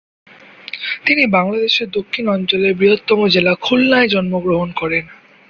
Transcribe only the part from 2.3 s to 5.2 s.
অঞ্চলের বৃহত্তর জেলা খুলনায় জন্মগ্রহণ করেন।